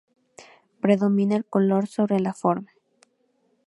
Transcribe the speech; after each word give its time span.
Predomina 0.81 1.35
el 1.35 1.45
color 1.45 1.87
sobre 1.87 2.19
la 2.19 2.33
forma. 2.33 2.71